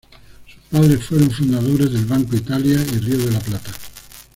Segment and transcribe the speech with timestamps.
[0.47, 3.69] Sus padres, fueron fundadores del Banco Italia y Río de la Plata.